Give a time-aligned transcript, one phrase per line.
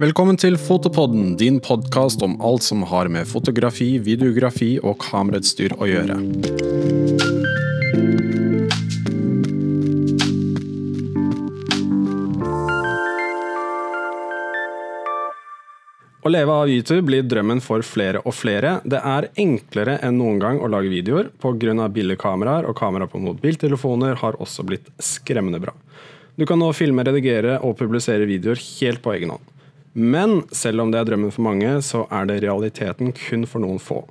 [0.00, 5.88] Velkommen til Fotopodden, din podkast om alt som har med fotografi, videografi og kamerautstyr å
[5.90, 6.16] gjøre.
[16.24, 18.78] Å leve av YouTube blir drømmen for flere og flere.
[18.88, 21.28] Det er enklere enn noen gang å lage videoer.
[21.44, 21.76] Pga.
[21.92, 25.76] billige kameraer og kamera på mobiltelefoner har også blitt skremmende bra.
[26.40, 29.56] Du kan nå filme, redigere og publisere videoer helt på egen hånd.
[29.92, 33.80] Men selv om det er drømmen for mange, så er det realiteten kun for noen
[33.82, 34.04] få.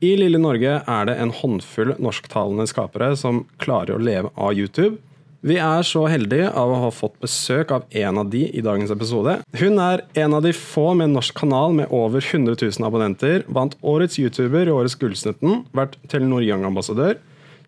[0.00, 4.96] I lille Norge er det en håndfull norsktalende skapere som klarer å leve av YouTube,
[5.38, 8.90] vi er så heldige av å ha fått besøk av en av de i dagens
[8.90, 9.36] episode.
[9.60, 13.44] Hun er en av de få med en norsk kanal med over 100 000 abonnenter.
[13.46, 17.20] Vant årets YouTuber i Årets Gullsnutten, vært Telenor Young-ambassadør,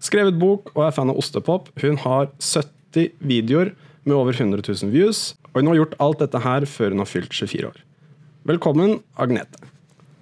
[0.03, 1.71] skrevet bok og er fan av ostepop.
[1.79, 3.71] Hun har 70 videoer
[4.09, 7.11] med over 100 000 views, og hun har gjort alt dette her før hun har
[7.11, 7.81] fylt 24 år.
[8.49, 9.71] Velkommen, Agnete.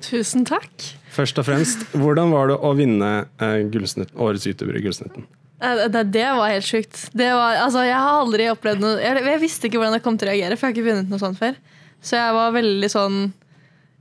[0.03, 0.71] Tusen takk.
[1.15, 3.11] Først og fremst, hvordan var det å vinne
[3.43, 5.27] eh, Årets YouTuber i Gullsnutten?
[5.59, 7.01] Det, det, var helt sjukt.
[7.19, 10.29] Var, altså, jeg har aldri opplevd noe jeg, jeg, visste ikke hvordan jeg kom til
[10.29, 11.57] å reagere, for jeg har ikke vunnet noe sånt før.
[11.99, 13.17] Så jeg var veldig sånn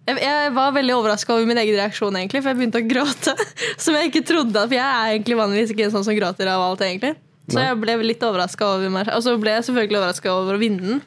[0.06, 3.34] Jeg, jeg var veldig overraska over min egen reaksjon, egentlig, for jeg begynte å gråte.
[3.84, 6.68] Som jeg ikke trodde, for jeg er egentlig vanligvis ikke en sånn som gråter av
[6.68, 7.18] alt, egentlig.
[7.48, 9.10] Så jeg ble litt overraska over meg.
[9.16, 11.04] Og så ble jeg selvfølgelig overraska over å vinne den.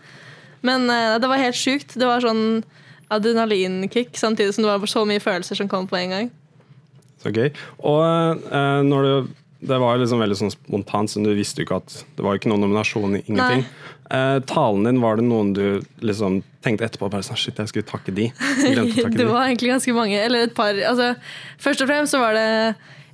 [0.66, 1.97] Men uh, det var helt sjukt.
[2.00, 2.62] Det var sånn
[3.10, 6.30] adrenalinkick, samtidig som det var så mye følelser som kom på en gang.
[7.20, 7.50] Så gøy.
[7.84, 11.80] Og uh, når du det var liksom veldig sånn spontant, så du visste jo ikke
[11.82, 13.19] at det var ikke noen nominasjon.
[13.20, 13.66] ingenting.
[14.10, 17.88] Eh, talen din, var det noen du liksom tenkte etterpå bare sånn, shit, jeg skulle
[17.88, 18.30] takke de?
[18.97, 20.16] Takke det var egentlig ganske mange.
[20.16, 20.72] Eller et par.
[20.72, 21.12] Altså,
[21.60, 22.48] først og fremst så var det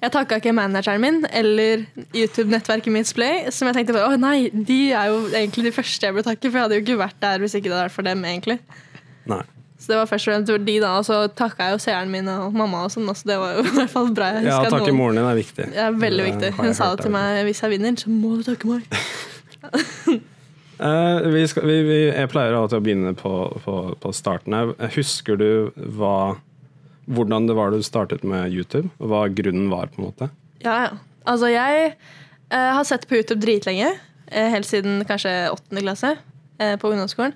[0.03, 4.51] Jeg takka ikke manageren min eller YouTube-nettverket mitt Splay, som jeg tenkte bare å nei,
[4.53, 7.21] de er jo egentlig de første jeg burde takke, for jeg hadde jo ikke vært
[7.25, 8.59] der hvis ikke det hadde vært for dem, egentlig.
[9.31, 9.43] Nei.
[9.87, 10.93] Så det var først og fremst de, da.
[10.99, 13.07] Og så takka jeg jo seeren min og mamma og sånn.
[13.15, 14.33] Så det var jo i hvert fall bra.
[14.39, 15.69] Jeg ja, å takke moren din er viktig.
[15.77, 16.53] Ja, veldig viktig.
[16.59, 18.89] Hun sa det til meg hvis jeg vinner, så må du takke meg.
[20.81, 23.35] uh, vi skal, vi, vi, jeg pleier alltid å begynne på,
[23.67, 24.75] på, på starten her.
[24.97, 26.17] Husker du hva,
[27.07, 28.91] hvordan det var du startet med YouTube?
[29.01, 30.31] Og hva grunnen var, på en måte?
[30.65, 30.93] Ja, ja.
[31.27, 33.95] Altså, jeg eh, har sett på YouTube dritlenge.
[34.27, 36.17] Eh, helt siden kanskje åttende klasse
[36.57, 37.35] på ungdomsskolen.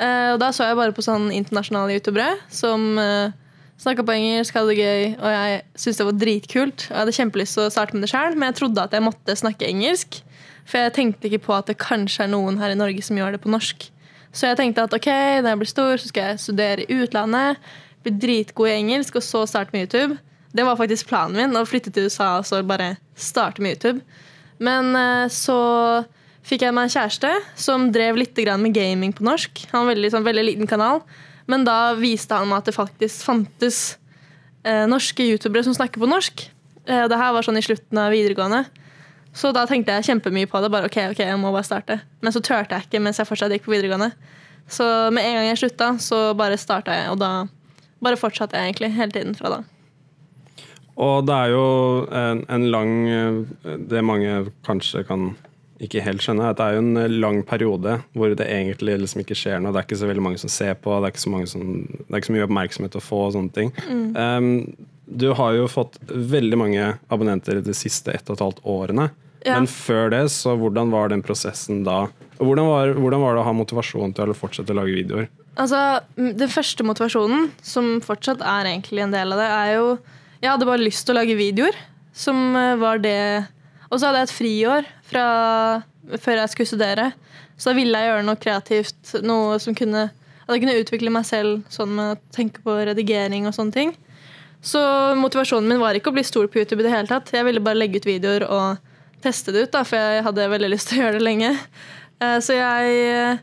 [0.00, 3.34] Uh, og da så jeg bare på sånn internasjonale youtubere som eh,
[3.80, 6.84] snakka på engelsk, hadde det gøy, og jeg syntes det var dritkult.
[6.86, 9.04] Og jeg hadde kjempelyst til å starte med det sjøl, men jeg trodde at jeg
[9.04, 10.20] måtte snakke engelsk.
[10.68, 13.36] For jeg tenkte ikke på at det kanskje er noen her i Norge som gjør
[13.36, 13.86] det på norsk.
[14.36, 15.08] Så jeg tenkte at ok,
[15.40, 17.72] når jeg blir stor, så skal jeg studere i utlandet,
[18.04, 20.18] bli dritgod i engelsk, og så starte med YouTube.
[20.52, 24.02] Det var faktisk planen min, å flytte til USA og så bare starte med YouTube.
[24.60, 25.58] Men uh, så
[26.46, 29.66] fikk jeg meg en kjæreste som drev litt med gaming på norsk.
[29.72, 31.02] Han var veldig, sånn, veldig liten kanal.
[31.50, 33.98] Men da viste han meg at det faktisk fantes
[34.64, 36.44] eh, norske youtubere som snakker på norsk.
[36.86, 38.64] Eh, det her var sånn i slutten av videregående.
[39.36, 40.70] Så da tenkte jeg kjempemye på det.
[40.72, 42.00] bare ok, ok, jeg må bare starte.
[42.22, 44.10] Men så turte jeg ikke mens jeg fortsatt gikk på videregående.
[44.70, 44.84] Så
[45.14, 47.30] med en gang jeg slutta, så bare starta jeg, og da
[48.04, 49.60] bare fortsatte jeg egentlig hele tiden fra da.
[51.00, 51.68] Og det er jo
[52.12, 55.30] en, en lang eh, Det mange kanskje kan
[55.80, 59.22] ikke helt skjønner, at det er jo en eh, lang periode hvor det egentlig liksom
[59.22, 59.72] ikke skjer noe.
[59.72, 62.10] Det er ikke så veldig mange som ser på, det er ikke så, som, det
[62.10, 63.22] er ikke så mye oppmerksomhet å få.
[63.28, 63.72] og sånne ting.
[63.88, 64.04] Mm.
[64.12, 64.50] Um,
[65.10, 69.08] du har jo fått veldig mange abonnenter de siste ett og et halvt årene.
[69.40, 69.56] Ja.
[69.56, 72.04] Men før det, så hvordan var den prosessen da?
[72.38, 75.30] Og hvordan var, hvordan var det å ha motivasjon til å fortsette å lage videoer?
[75.58, 79.86] Altså, Den første motivasjonen, som fortsatt er egentlig en del av det, er jo
[80.40, 81.76] Jeg hadde bare lyst til å lage videoer.
[82.16, 83.48] Som eh, var det
[83.90, 85.24] og så hadde jeg et friår fra,
[86.22, 87.08] før jeg skulle studere.
[87.58, 89.14] Så da ville jeg gjøre noe kreativt.
[89.26, 90.08] Noe som kunne
[90.46, 93.92] At jeg kunne utvikle meg selv sånn med å tenke på redigering og sånne ting.
[94.66, 94.80] Så
[95.14, 97.30] motivasjonen min var ikke å bli stor på YouTube i det hele tatt.
[97.30, 98.80] Jeg ville bare legge ut videoer og
[99.22, 101.52] teste det ut, da, for jeg hadde veldig lyst til å gjøre det lenge.
[102.18, 103.38] Eh, så jeg,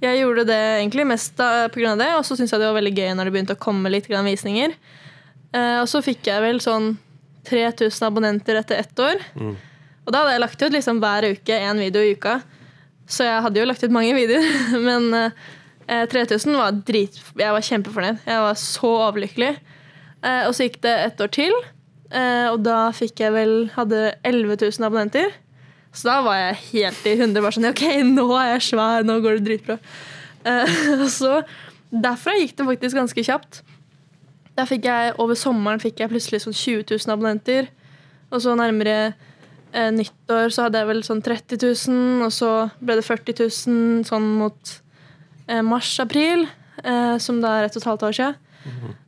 [0.00, 1.94] jeg gjorde det egentlig mest pga.
[2.00, 4.08] det, og så syntes jeg det var veldig gøy når det begynte å komme litt
[4.08, 4.72] visninger.
[5.52, 6.94] Eh, og så fikk jeg vel sånn
[7.48, 9.20] 3000 abonnenter etter ett år.
[9.34, 9.56] Mm.
[10.06, 12.40] Og da hadde jeg lagt ut liksom hver uke én video i uka.
[13.10, 14.78] Så jeg hadde jo lagt ut mange videoer.
[14.80, 17.20] Men eh, 3000 var drit...
[17.38, 18.24] Jeg var kjempefornøyd.
[18.26, 19.52] Jeg var så overlykkelig.
[20.24, 21.54] Eh, og så gikk det et år til,
[22.12, 25.32] eh, og da fikk jeg vel Hadde 11 000 abonnenter.
[25.92, 27.40] Så da var jeg helt i 100.
[27.42, 29.80] Bare sånn OK, nå er jeg svær, nå går det dritbra.
[30.46, 31.40] Uh, så
[31.90, 33.62] Derfra gikk det faktisk ganske kjapt.
[34.54, 37.70] Der fikk jeg, Over sommeren fikk jeg plutselig sånn 20 000 abonnenter.
[38.30, 39.14] Og så nærmere
[39.74, 44.06] eh, nyttår så hadde jeg vel sånn 30 000, og så ble det 40 000
[44.06, 44.74] sånn mot
[45.48, 46.46] eh, mars-april.
[46.84, 48.38] eh, som da er ett og et halvt år siden.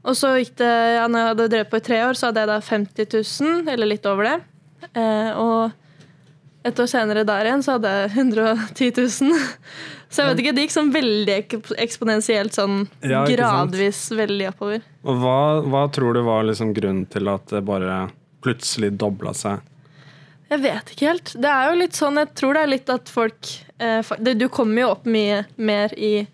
[0.03, 2.43] Og så gikk det, ja, når jeg hadde drevet på i tre år, så hadde
[2.43, 4.37] jeg da 50 000, eller litt over det.
[4.99, 5.71] Eh, og
[6.65, 9.39] et år senere der igjen så hadde jeg 110 000.
[10.13, 14.83] Så jeg vet ikke, det gikk sånn veldig ek- eksponentielt sånn Ja, gradvis veldig oppover.
[15.09, 18.03] Og hva, hva tror du var liksom grunnen til at det bare
[18.45, 19.63] plutselig dobla seg?
[20.53, 21.33] Jeg vet ikke helt.
[21.41, 23.49] Det er jo litt sånn, jeg tror det er litt at folk
[23.81, 26.27] eh, Du kommer jo opp mye mer i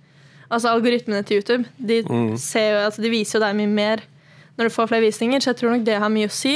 [0.51, 1.67] Altså algoritmene til YouTube.
[1.77, 1.99] De,
[2.41, 4.01] ser jo, altså, de viser jo deg mye mer
[4.57, 6.55] når du får flere visninger, så jeg tror nok det har mye å si.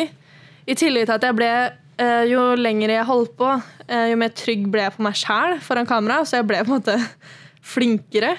[0.67, 1.51] I tillegg til at jeg ble
[1.99, 3.51] Jo lenger jeg holdt på,
[3.89, 6.23] eh, jo mer trygg ble jeg på meg sjæl foran kamera.
[6.27, 6.97] Så jeg ble på en måte
[7.75, 8.37] flinkere.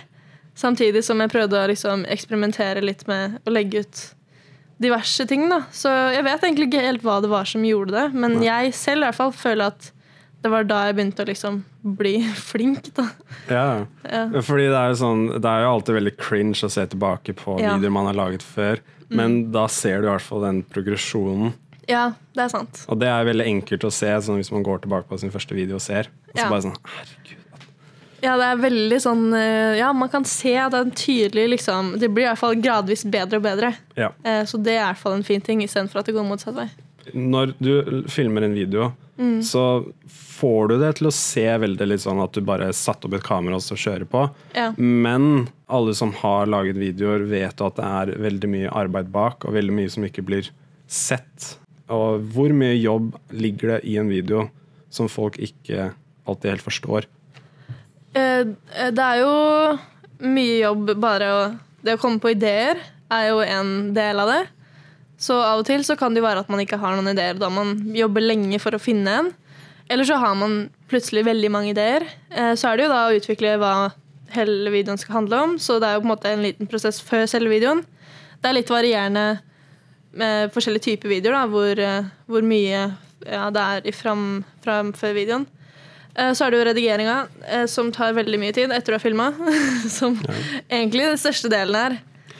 [0.56, 4.02] Samtidig som jeg prøvde å liksom eksperimentere litt med å legge ut
[4.84, 5.48] diverse ting.
[5.50, 5.62] da.
[5.74, 9.04] Så jeg vet egentlig ikke helt hva det var som gjorde det, men jeg selv
[9.04, 9.92] i hvert fall føler at
[10.44, 11.62] det var da jeg begynte å liksom
[11.98, 12.18] bli
[12.50, 12.90] flink.
[12.98, 13.06] da.
[13.48, 13.68] Ja.
[14.04, 14.24] Ja.
[14.44, 17.56] Fordi det er, jo sånn, det er jo alltid veldig cringe å se tilbake på
[17.64, 17.78] Ja.
[17.78, 18.82] videoer man har laget før,
[19.14, 21.54] men da ser du i hvert fall den progresjonen.
[21.90, 22.86] Ja, det er sant.
[22.88, 25.56] Og det er veldig enkelt å se sånn hvis man går tilbake på sin første
[25.58, 26.08] video og ser.
[26.32, 26.50] Og så Ja.
[26.50, 27.40] bare sånn, herregud.
[28.24, 31.50] Ja, det er veldig sånn eh, Ja, man kan se at det er en tydelig
[31.60, 33.74] liksom Det blir i hvert fall gradvis bedre og bedre.
[33.98, 34.12] Ja.
[34.24, 36.56] Eh, Så det er i hvert fall en fin ting, istedenfor at det går motsatt
[36.56, 36.70] vei.
[37.14, 39.42] Når du filmer en video, Mm.
[39.44, 43.14] så får du det til å se veldig litt sånn at du bare satte opp
[43.14, 44.24] et kamera og så kjører på.
[44.56, 44.72] Ja.
[44.78, 49.54] Men alle som har laget videoer, vet at det er veldig mye arbeid bak, og
[49.54, 50.50] veldig mye som ikke blir
[50.88, 51.58] sett.
[51.92, 54.46] Og hvor mye jobb ligger det i en video
[54.94, 55.90] som folk ikke
[56.28, 57.08] alltid helt forstår?
[58.16, 58.44] Eh,
[58.94, 59.78] Det er jo
[60.24, 62.78] mye jobb bare å Det å komme på ideer
[63.12, 64.48] er jo en del av det.
[65.20, 67.34] Så av og til så kan det jo være at man ikke har noen ideer,
[67.38, 69.34] da man jobber lenge for å finne en.
[69.92, 72.06] Eller så har man plutselig veldig mange ideer.
[72.32, 73.92] Eh, Så er det jo da å utvikle hva
[74.32, 75.58] hele videoen skal handle om.
[75.60, 77.84] Så det er jo på en måte en liten prosess før selve videoen.
[78.42, 79.42] Det er litt varierende
[80.54, 82.84] forskjellige typer videoer, da, hvor, eh, hvor mye
[83.26, 85.46] ja, det er i fram, framfør videoen.
[86.16, 89.04] Eh, Så er det jo redigeringa, eh, som tar veldig mye tid etter du har
[89.04, 89.32] filma.
[89.90, 90.20] Som
[90.70, 91.98] egentlig den største delen er.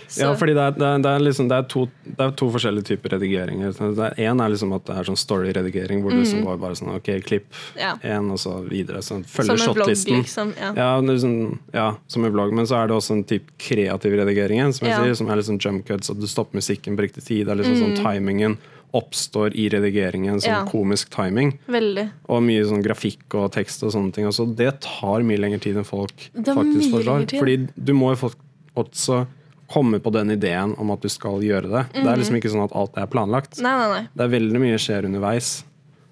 [0.08, 2.32] Så, Ja, fordi det er, det er, det er, liksom, det er, to, det er
[2.40, 3.72] to forskjellige typer redigeringer.
[3.74, 6.76] Det er, en er liksom at det er sånn story-redigering, hvor det liksom går bare
[6.76, 7.48] sånn OK, klipp
[7.78, 8.20] én, ja.
[8.22, 9.02] og så videre.
[9.02, 10.20] Så Som følger shotlisten.
[10.22, 10.54] liksom.
[10.60, 10.74] Ja.
[10.78, 14.62] Ja, liksom, ja, som en vlogg, men så er det også en type kreativ redigering,
[14.74, 17.46] som jeg sier, som er liksom jump cuts, at du stopper musikken på riktig tid.
[17.48, 18.58] Det er liksom sånn timingen
[18.94, 20.66] oppstår i redigeringen, sånn Mm.
[20.66, 20.70] Ja.
[20.70, 21.58] komisk timing.
[21.68, 22.12] Veldig.
[22.30, 24.26] Og mye sånn grafikk og tekst og sånne ting.
[24.26, 27.26] Altså, det tar mye lengre tid enn folk faktisk forstår.
[27.40, 28.36] Fordi du må jo få-
[28.78, 29.26] også
[29.72, 31.84] komme på den ideen om at du skal gjøre det.
[31.96, 33.60] Det er liksom ikke sånn at alt er planlagt.
[33.64, 34.02] Nei, nei, nei.
[34.14, 35.54] Det er veldig mye skjer underveis.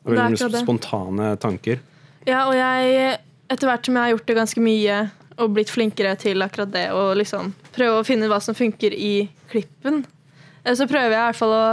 [0.05, 0.63] Og veldig mye det.
[0.63, 1.83] spontane tanker.
[2.25, 3.17] Ja, og jeg,
[3.51, 4.97] etter hvert som jeg har gjort det ganske mye
[5.41, 9.29] og blitt flinkere til akkurat det, og liksom prøve å finne hva som funker i
[9.51, 10.03] klippen,
[10.63, 11.65] eh, så prøver jeg i hvert fall å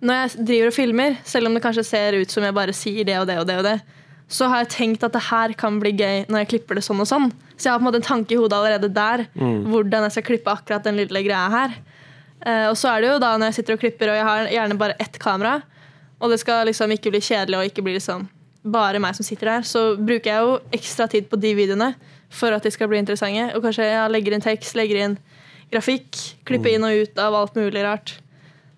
[0.00, 3.04] Når jeg driver og filmer, selv om det kanskje ser ut som jeg bare sier
[3.04, 3.74] det og det og det, og det
[4.30, 7.02] så har jeg tenkt at det her kan bli gøy når jeg klipper det sånn
[7.02, 7.30] og sånn.
[7.60, 9.26] Så jeg har på en måte en tanke i hodet allerede der,
[9.68, 11.74] hvordan jeg skal klippe akkurat den lille greia her.
[12.40, 14.46] Uh, og så er det jo da når jeg sitter og klipper, og jeg har
[14.48, 15.58] gjerne bare ett kamera,
[16.20, 18.24] og det skal liksom ikke bli kjedelig og ikke bli liksom
[18.64, 21.92] bare meg som sitter der, så bruker jeg jo ekstra tid på de videoene
[22.32, 23.50] for at de skal bli interessante.
[23.56, 25.18] Og kanskje jeg legger inn tekst, legger inn
[25.72, 26.18] grafikk,
[26.48, 28.18] klipper inn og ut av alt mulig rart.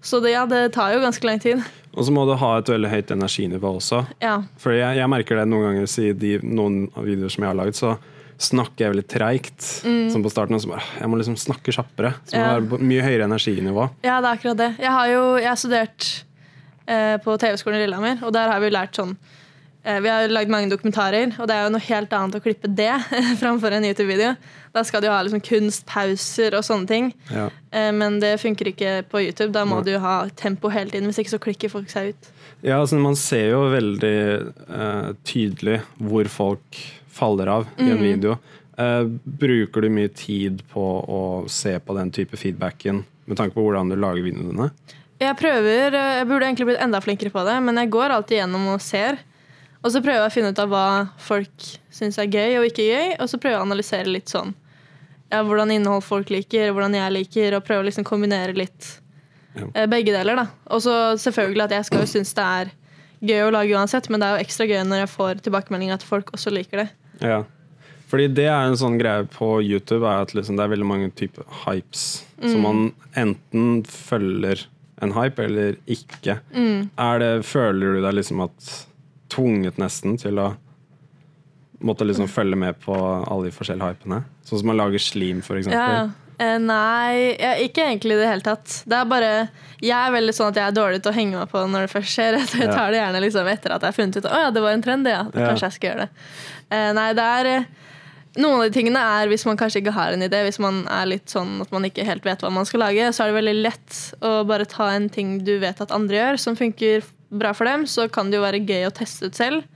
[0.02, 1.62] Så det, ja, det tar jo ganske lang tid.
[1.92, 4.02] Og så må du ha et veldig høyt energinivå også.
[4.22, 4.40] Ja.
[4.58, 7.58] For jeg, jeg merker det noen ganger i de, noen av videoer som jeg har
[7.58, 7.94] laget, så
[8.42, 9.68] snakker jeg veldig treigt.
[10.12, 10.58] Som på starten.
[10.60, 12.14] Så bare, jeg må liksom snakke kjappere.
[12.26, 12.40] Så Mm.
[12.42, 12.58] Ja.
[12.58, 13.90] være mye høyere energinivå.
[14.04, 14.70] Ja, det er akkurat det.
[14.82, 16.08] Jeg har jo jeg har studert
[16.88, 19.16] eh, på TV-skolen i Lillehammer, og der har vi lært sånn
[19.84, 22.68] eh, Vi har lagd mange dokumentarer, og det er jo noe helt annet å klippe
[22.70, 22.90] det
[23.42, 24.34] framfor en YouTube-video.
[24.72, 27.10] Da skal du ha liksom kunstpauser og sånne ting.
[27.30, 27.48] Ja.
[27.72, 29.52] Eh, men det funker ikke på YouTube.
[29.52, 29.92] Da må Nei.
[29.92, 32.30] du ha tempo hele tiden, hvis ikke så klikker folk seg ut.
[32.62, 34.16] Ja, altså Man ser jo veldig
[34.70, 36.78] eh, tydelig hvor folk
[37.12, 37.92] faller av i Mm.
[37.92, 38.38] en video.
[38.78, 43.62] Uh, bruker du mye tid på å se på den type feedbacken med tanke på
[43.66, 44.70] hvordan du lager videoene dine?
[45.20, 48.38] Jeg prøver, eh, jeg burde egentlig blitt enda flinkere på det, men jeg går alltid
[48.40, 49.18] gjennom og ser.
[49.84, 50.86] Og så prøver jeg å finne ut av hva
[51.18, 54.54] folk syns er gøy og ikke gøy, og så prøver jeg å analysere litt sånn
[55.30, 58.98] ja, hvordan innhold folk liker, hvordan jeg liker, og prøve å liksom kombinere litt
[59.54, 59.66] Ja.
[59.74, 60.34] eh, begge deler.
[60.36, 60.46] da.
[60.70, 62.70] Og så selvfølgelig at jeg skal jo synes det er
[63.22, 66.02] gøy å lage uansett, men det er jo ekstra gøy når jeg får tilbakemeldinger at
[66.02, 66.90] folk også liker det.
[67.22, 67.42] Ja.
[68.12, 71.08] Fordi det er en sånn greie på YouTube, er at liksom det er veldig mange
[71.16, 72.26] typer hypes.
[72.42, 74.66] Så man enten følger
[75.02, 76.36] en hype eller ikke.
[76.52, 78.74] Er det, føler du deg liksom at
[79.32, 80.50] tvunget nesten til å
[81.82, 84.20] måtte liksom følge med på alle de forskjellige hypene?
[84.46, 85.80] Sånn som man lager slim, for eksempel.
[85.80, 86.10] Ja.
[86.42, 88.80] Eh, nei, ja, ikke egentlig i det hele tatt.
[88.88, 89.32] Det er bare
[89.82, 91.92] Jeg er veldig sånn at jeg er dårlig til å henge meg på når det
[91.92, 92.38] først skjer.
[92.62, 94.76] Jeg tar det gjerne liksom etter at jeg har funnet ut Å ja, det var
[94.76, 95.24] en trend, ja.
[95.28, 95.50] Ja.
[95.50, 96.24] Kanskje jeg skal gjøre det.
[96.72, 97.64] Eh, nei, det er eh,
[98.40, 101.10] Noen av de tingene er hvis man kanskje ikke har en idé, hvis man er
[101.10, 103.54] litt sånn at man ikke helt vet hva man skal lage, så er det veldig
[103.58, 107.68] lett å bare ta en ting du vet at andre gjør, som funker bra for
[107.68, 107.84] dem.
[107.84, 109.66] Så kan det jo være gøy å teste ut selv.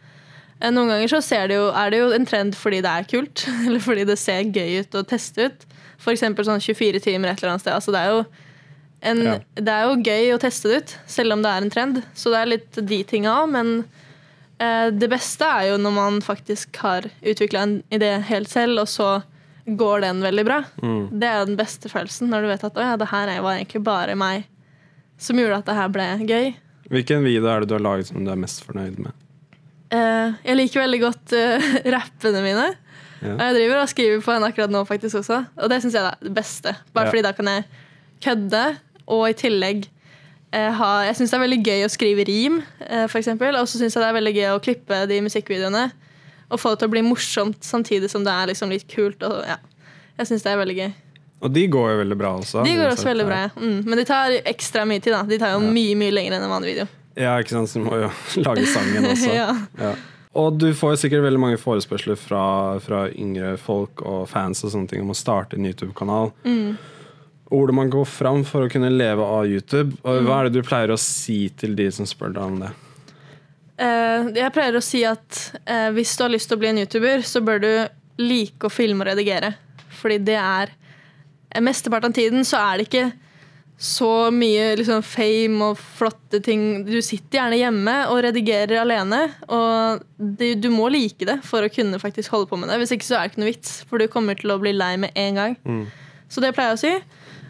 [0.62, 3.10] Eh, Noen ganger så ser det jo, er det jo en trend fordi det er
[3.12, 5.68] kult, eller fordi det ser gøy ut å teste ut.
[6.16, 7.74] Eksempel sånn 24 timer et eller annet sted.
[7.76, 9.36] Altså det, er en, Ja.
[9.58, 12.00] det er jo gøy å teste det ut, selv om det er en trend.
[12.16, 13.76] Så det er litt de tinga òg, men
[14.58, 19.22] det beste er jo når man faktisk har utvikla en idé helt selv, og så
[19.66, 20.60] går den veldig bra.
[20.82, 21.08] Mm.
[21.20, 23.56] Det er den beste følelsen, når du vet at å ja, det her er- var
[23.58, 24.46] egentlig bare meg
[25.18, 26.54] som gjorde at det her ble gøy.
[26.88, 29.12] Hvilken video er det du har laget som du er mest fornøyd med?
[29.90, 32.68] Eh, jeg liker veldig godt uh, rappene mine.
[33.22, 33.32] Ja.
[33.34, 35.40] Og jeg driver og skriver på en akkurat nå, faktisk også.
[35.56, 36.72] Og det syns jeg er det beste.
[36.94, 37.10] Bare Ja.
[37.10, 37.64] fordi da kan jeg
[38.22, 38.64] kødde,
[39.08, 39.90] og i tillegg eh,
[40.52, 43.54] ha Jeg syns det er veldig gøy å skrive rim, eh, eksempel.
[43.60, 45.92] Og så syns jeg det er veldig gøy å klippe de musikkvideoene.
[46.50, 49.22] Og få det til å bli morsomt samtidig som det er liksom litt kult.
[49.26, 49.56] Og, ja.
[50.18, 50.92] Jeg syns det er veldig gøy.
[51.42, 52.62] Og de går jo veldig bra også.
[52.64, 53.40] De går også veldig bra.
[53.46, 53.50] ja.
[53.60, 53.80] Mm.
[53.84, 55.12] Men de tar ekstra mye tid.
[55.12, 55.70] da De tar jo Ja.
[55.72, 56.86] mye mye lenger enn en vanlig video.
[57.16, 58.10] Ja, ikke sant, så du må jo
[58.46, 59.34] lage sangen også.
[59.34, 59.50] ja.
[59.78, 59.94] Ja.
[60.36, 64.70] Og du får jo sikkert veldig mange forespørsler fra, fra yngre folk og fans og
[64.74, 66.30] sånne ting om å starte en YouTube-kanal.
[66.44, 66.76] Mm.
[67.50, 69.96] Hvordan man går fram for å kunne leve av YouTube.
[70.02, 70.26] Og Mm.
[70.26, 72.72] hva er det du pleier å si til de som spør deg om det?
[73.76, 76.80] Uh, jeg pleier å si at uh, hvis du har lyst til å bli en
[76.80, 77.70] YouTuber, så bør du
[78.22, 79.52] like å filme og redigere.
[80.00, 83.06] Fordi det er uh, Mesteparten av tiden så er det ikke
[83.76, 86.86] så mye liksom, fame og flotte ting.
[86.88, 89.18] Du sitter gjerne hjemme og redigerer alene.
[89.52, 92.78] Og du, du må like det for å kunne faktisk holde på med det.
[92.80, 94.94] Hvis ikke så er det ikke noe vits, for du kommer til å bli lei
[94.96, 95.58] med en gang.
[95.68, 95.84] Mm.
[96.32, 96.94] Så det pleier jeg å si.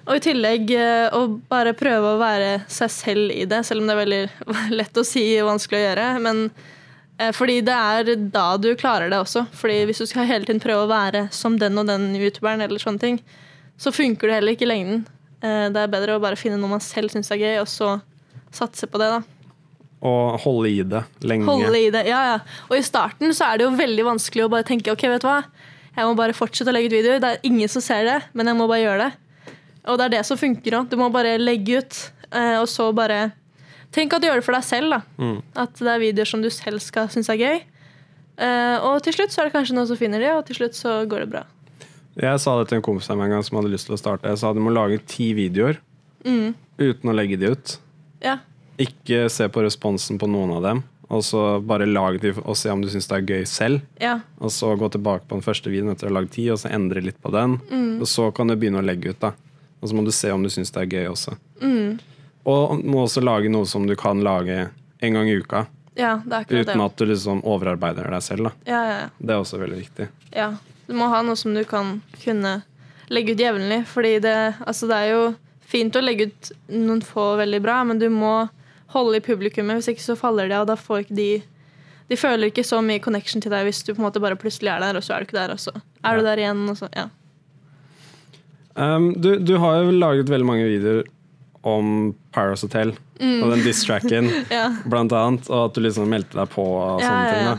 [0.07, 3.89] Og i tillegg eh, å bare prøve å være seg selv i det, selv om
[3.89, 4.23] det er veldig
[4.79, 6.07] lett å si og vanskelig å gjøre.
[6.23, 6.45] Men
[7.19, 9.49] eh, fordi det er da du klarer det også.
[9.57, 12.83] Fordi hvis du skal hele tiden prøve å være som den og den youtuberen, eller
[12.83, 13.21] sånne ting,
[13.77, 15.03] så funker det heller ikke i lengden.
[15.43, 17.97] Eh, det er bedre å bare finne noe man selv syns er gøy, og så
[18.55, 19.25] satse på det, da.
[20.07, 21.49] Og holde i det lenge.
[21.51, 22.41] Holde i det, ja, ja.
[22.71, 25.31] Og i starten så er det jo veldig vanskelig å bare tenke ok, vet du
[25.33, 25.41] hva,
[25.97, 27.23] jeg må bare fortsette å legge ut videoer.
[27.25, 29.25] Det er ingen som ser det, men jeg må bare gjøre det.
[29.87, 30.88] Og det er det som funker òg.
[30.90, 31.99] Du må bare legge ut,
[32.33, 33.33] eh, og så bare
[33.93, 34.90] Tenk at du gjør det for deg selv.
[34.90, 35.00] da.
[35.16, 35.37] Mm.
[35.57, 37.61] At det er videoer som du selv skal synes er gøy.
[38.37, 40.75] Eh, og til slutt så er det kanskje noen som finner det, og til slutt
[40.76, 41.45] så går det bra.
[42.21, 44.00] Jeg sa det til en kompis av meg en gang som hadde lyst til å
[44.00, 44.28] starte.
[44.28, 45.78] Jeg sa du må lage ti videoer
[46.26, 46.55] Mm.
[46.78, 47.78] uten å legge de ut.
[48.21, 48.38] Ja.
[48.78, 52.69] Ikke se på responsen på noen av dem, og så bare lag de og se
[52.69, 53.81] om du syns det er gøy selv.
[54.00, 54.19] ja.
[54.40, 56.69] Og så gå tilbake på den første videoen etter å ha lagd ti, og så
[56.75, 57.59] endre litt på den.
[57.71, 58.00] Mm.
[58.00, 59.33] Og så kan du begynne å legge ut, da.
[59.80, 61.37] Og så må du se om du syns det er gøy også.
[61.61, 61.99] Mm.
[62.47, 64.68] Og må også lage noe som du kan lage
[65.04, 65.66] en gang i uka,
[65.97, 68.50] ja, det er akkurat uten at du liksom overarbeider deg selv.
[68.68, 69.04] ja, ja.
[69.18, 70.09] Det er også veldig viktig.
[70.37, 70.50] Ja,
[70.87, 72.59] du må ha noe som du kan kunne
[73.09, 73.80] legge ut jevnlig.
[73.88, 75.23] Fordi det, altså det er jo
[75.66, 78.49] fint å legge ut noen få veldig bra, men du må
[78.92, 79.80] holde i publikummet.
[79.80, 80.68] Hvis ikke så faller de av.
[80.68, 81.30] Da får ikke de
[82.06, 84.71] De føler ikke så mye connection til deg hvis du på en måte bare plutselig
[84.71, 85.73] er der, og så er du ikke der, og så
[86.06, 86.61] er du der igjen.
[86.71, 87.09] Og så, ja.
[88.76, 91.06] Um, du, du har jo laget veldig mange videoer
[91.66, 94.66] om Paris Hotel og den diss-tracken, Ja.
[94.87, 97.47] blant annet, og at du liksom meldte deg på og sånne ja, ting.
[97.49, 97.56] da.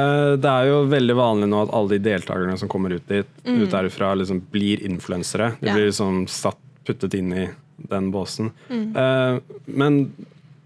[0.00, 3.28] Eh, det er jo veldig vanlig nå at alle de deltakerne som kommer ut dit,
[3.44, 5.52] ut derifra, liksom blir influensere.
[5.60, 5.68] De Mm.
[5.68, 5.74] Ja.
[5.76, 7.44] blir liksom satt, puttet inn i
[7.90, 8.50] den båsen.
[8.70, 8.86] Mm.
[8.96, 10.00] Uh, men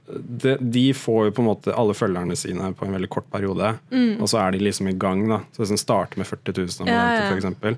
[0.07, 3.75] de, de får jo på en måte alle følgerne sine på en veldig kort periode.
[4.21, 5.27] Og så er de liksom i gang.
[5.31, 6.93] da Så Hvis en starter med 40 000 Mm.
[6.93, 7.35] Ja, ja.
[7.35, 7.77] Eh,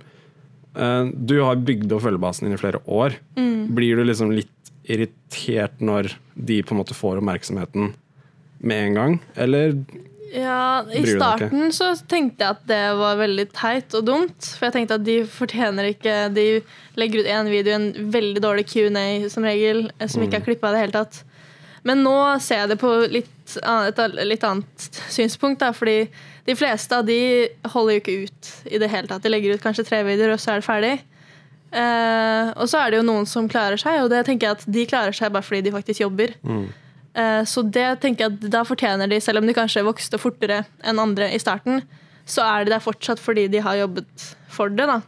[0.76, 3.16] du har bygd opp følgebasen din i flere år.
[3.38, 3.74] Mm.
[3.76, 4.52] Blir du liksom litt
[4.86, 7.94] irritert når de på en måte får oppmerksomheten
[8.58, 9.16] med en gang?
[9.34, 9.74] Eller
[10.34, 14.50] Ja, I starten så tenkte jeg at det var veldig teit og dumt.
[14.56, 16.46] For jeg tenkte at de fortjener ikke De
[16.98, 20.72] legger ut én video, en veldig dårlig Q&A som regel, eh, som ikke er klippa
[20.72, 21.22] i det hele tatt.
[21.86, 25.60] Men nå ser jeg det på litt, et litt annet synspunkt.
[25.62, 26.08] Da, fordi
[26.46, 27.18] de fleste av de
[27.72, 29.24] holder jo ikke ut i det hele tatt.
[29.24, 30.94] De legger ut kanskje tre videoer, og så er det ferdig.
[31.74, 34.66] Uh, og så er det jo noen som klarer seg, og det tenker jeg at
[34.76, 36.36] de klarer seg bare fordi de faktisk jobber.
[37.16, 40.62] Eh, Så det tenker jeg at da fortjener de, selv om de kanskje vokste fortere
[40.84, 41.82] enn andre i starten,
[42.28, 44.86] så er de der fortsatt fordi de har jobbet for det.
[44.86, 45.00] da.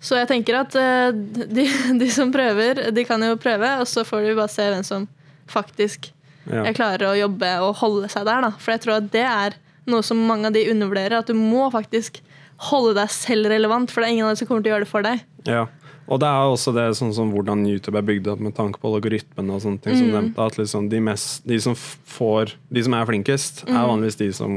[0.00, 1.68] Så jeg tenker at uh, de,
[2.02, 5.06] de som prøver, de kan jo prøve, og så får vi bare se hvem som
[5.46, 6.10] faktisk
[6.50, 6.66] ja.
[6.74, 8.48] klarer å jobbe og holde seg der.
[8.48, 8.52] da.
[8.58, 11.68] For jeg tror at det er noe som mange av de undervurderer, at du må
[11.74, 12.22] faktisk
[12.70, 14.86] holde deg selv relevant, for det er ingen av dem som kommer til å gjøre
[14.86, 15.26] det for deg.
[15.48, 15.66] ja.
[16.06, 18.92] Og det er også det sånn som hvordan YouTube er bygd opp med tanke på
[18.94, 19.96] algoritmene og sånne ting.
[19.98, 24.20] som nevnte, at liksom de, mest, de som får De som er flinkest, er vanligvis
[24.20, 24.52] de som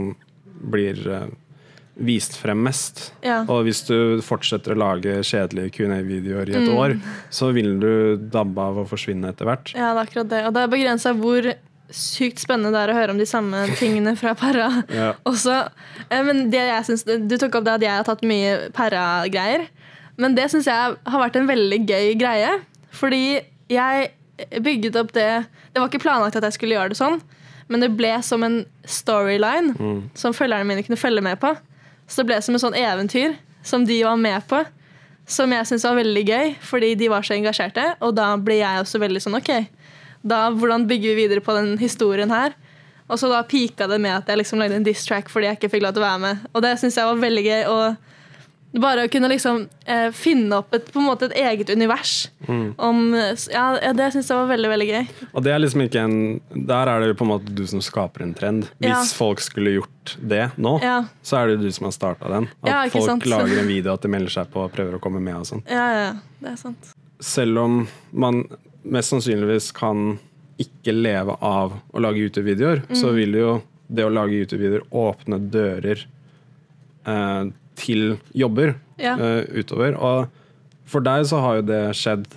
[0.59, 1.31] blir eh,
[1.99, 3.09] vist frem mest.
[3.25, 3.41] Ja.
[3.49, 6.95] Og hvis du fortsetter å lage kjedelige Q&A-videoer i et år,
[7.33, 7.91] så vil du
[8.31, 9.73] dabbe av og forsvinne etter hvert.
[9.73, 10.43] Ja, det er akkurat det.
[10.47, 11.49] Og det er begrensa hvor
[11.95, 14.69] sykt spennende det er å høre om de samme tingene fra Perra.
[14.99, 15.11] Ja.
[15.29, 15.55] Også,
[16.09, 19.67] eh, men det jeg synes, Du tok opp det at jeg har tatt mye Perra-greier.
[20.19, 22.55] Men det syns jeg har vært en veldig gøy greie.
[22.95, 23.39] Fordi
[23.71, 24.09] jeg
[24.63, 27.19] bygget opp det Det var ikke planlagt at jeg skulle gjøre det sånn,
[27.69, 29.75] men det ble som en storyline
[30.17, 31.51] som følgerne mine kunne følge med på.
[32.09, 34.63] Så det ble som et sånn eventyr som de var med på.
[35.29, 37.83] Som jeg syntes var veldig gøy, fordi de var så engasjerte.
[38.01, 39.51] Og da ble jeg også veldig sånn OK,
[40.23, 42.53] da, hvordan bygger vi videre på den historien her?
[43.09, 45.71] Og så da pika det med at jeg liksom lagde en diss-track fordi jeg ikke
[45.73, 46.45] fikk lov til å være med.
[46.53, 47.63] Og det syns jeg var veldig gøy.
[47.73, 47.95] Og
[48.83, 52.27] bare å kunne liksom eh, finne opp et, på en måte et eget univers.
[52.45, 52.99] Om,
[53.49, 53.63] ja,
[53.97, 55.09] det syns jeg var veldig, veldig gøy.
[55.33, 56.15] Og det er liksom ikke en
[56.69, 58.69] Der er det jo på en måte du som skaper en trend.
[58.77, 59.01] Hvis Ja.
[59.17, 61.05] folk skulle gjort det nå, Ja.
[61.25, 62.47] så er det jo du som har starta den.
[62.63, 63.25] At folk sant?
[63.25, 65.63] lager en video at de melder seg på og prøver å komme med og sånn.
[65.65, 66.13] Ja, ja, ja,
[66.45, 66.93] det er sant.
[67.19, 68.43] Selv om man
[68.83, 70.17] mest sannsynligvis kan
[70.59, 72.95] ikke leve av å lage YouTube-videoer, Mm.
[72.95, 76.05] så vil jo det å lage YouTube-videoer åpne dører
[77.05, 77.45] eh,
[77.75, 79.15] til jobber Ja.
[79.17, 79.95] eh, utover.
[79.97, 80.27] Og
[80.85, 82.27] for deg så har jo det skjedd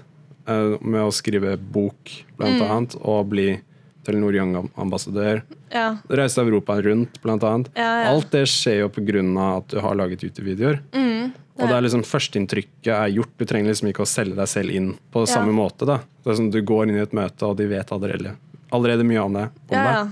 [0.47, 2.71] eh, med å skrive bok, blant Mm.
[2.71, 3.61] annet, og bli
[4.05, 5.43] Telenor Young-ambassadør.
[5.73, 7.69] Ja, Reise Europa rundt, blant annet.
[7.77, 8.11] Ja, ja.
[8.11, 10.81] Alt det skjer jo på grunn av at du har laget YouTube-videoer.
[10.93, 11.33] Mm,
[11.63, 13.33] Og det er liksom Førsteinntrykket er gjort.
[13.39, 15.31] Du trenger liksom ikke å selge deg selv inn på Ja.
[15.37, 15.87] samme måte.
[15.87, 18.37] da det er sånn, Du går inn i et møte, og de vet allerede,
[18.73, 19.49] allerede mye om det.
[19.71, 20.07] Om ja, ja.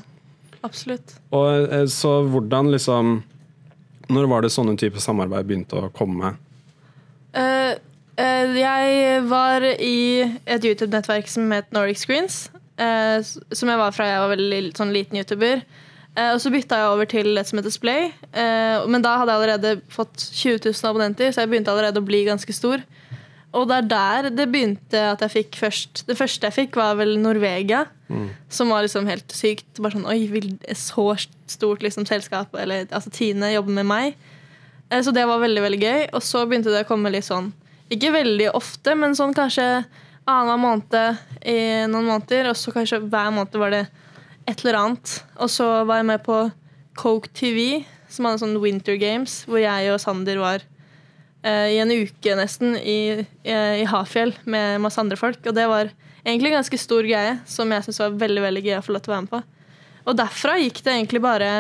[0.63, 1.15] Absolutt.
[1.33, 3.23] Og eh, Så hvordan liksom
[4.11, 6.35] Når var det sånne type samarbeid begynte å komme?
[7.31, 7.79] Uh,
[8.19, 12.51] uh, jeg var i et YouTube-nettverk som het Nordic Screens.
[12.75, 15.63] Uh, som jeg var fra jeg var veldig sånn liten YouTuber.
[16.19, 18.09] Eh, og så bytta jeg over til et som heter Splay.
[18.35, 22.07] Uh, men da hadde jeg allerede fått 20 000 abonnenter, så jeg begynte allerede å
[22.07, 22.83] bli ganske stor.
[23.55, 26.95] Og det er der det begynte at jeg fikk først Det første jeg fikk, var
[27.01, 27.85] vel Norvegia.
[28.51, 29.67] Som var liksom helt sykt.
[29.79, 31.07] Bare sånn, Oi, vil så
[31.51, 34.21] stort liksom, selskap, eller altså Tine, jobbe med meg?
[34.91, 36.05] Uh, Så det var veldig veldig gøy.
[36.15, 37.53] Og så begynte det å komme litt sånn
[37.91, 39.67] Ikke veldig ofte, men sånn kanskje
[40.31, 41.59] annenhver måned i
[41.91, 42.51] noen måneder.
[42.51, 43.85] Og så kanskje hver måned var det
[44.49, 45.15] et eller annet.
[45.41, 46.39] Og så var jeg med på
[46.99, 50.65] Coke TV, som hadde sånn Winter Games, hvor jeg og Sander var
[51.45, 55.43] eh, i en uke nesten i, i, i Hafjell med masse andre folk.
[55.47, 55.93] Og det var
[56.25, 59.05] egentlig en ganske stor greie som jeg syntes var veldig veldig gøy å få lov
[59.05, 59.43] til å være med på.
[60.11, 61.53] Og derfra gikk det egentlig bare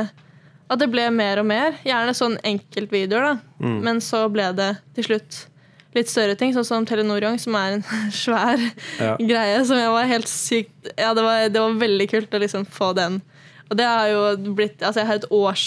[0.71, 1.79] at det ble mer og mer.
[1.87, 3.39] Gjerne sånn enkeltvideoer, da.
[3.85, 5.41] Men så ble det til slutt
[5.95, 8.61] litt større ting, sånn som Telenor Young, som er en svær
[9.01, 9.17] Ja.
[9.19, 12.67] greie som jeg var helt sykt Ja, det var, det var veldig kult å liksom
[12.71, 13.21] få den.
[13.71, 15.67] Og det har jo blitt Altså, jeg har et års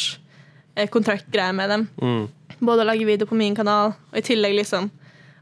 [0.76, 1.88] eh, kontraktgreie med dem.
[2.02, 2.28] Mm.
[2.64, 4.90] Både å lage video på min kanal, og i tillegg liksom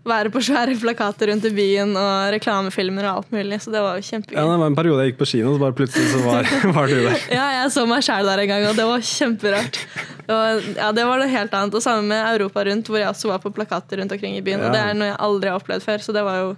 [0.08, 3.60] være på svære plakater rundt i byen og reklamefilmer og alt mulig.
[3.62, 4.38] Så det var jo kjempegøy.
[4.40, 6.90] Ja, det var en periode jeg gikk på kino, så bare plutselig så var, var
[6.90, 7.28] du der.
[7.38, 9.82] Ja, jeg så meg sjæl der en gang, og det var kjemperart.
[10.26, 11.78] Og, ja, det var noe helt annet.
[11.78, 14.66] Og sammen med Europa Rundt, hvor jeg også var på plakater rundt omkring i byen.
[14.66, 16.50] Og det er noe jeg aldri har opplevd før, så det var jo